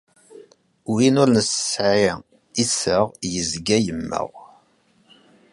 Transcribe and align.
Win 0.91 1.15
ur 1.21 1.29
nesɛi 1.35 2.13
iseɣ, 2.63 3.05
yezga 3.31 3.77
yemmeɣ. 3.85 4.29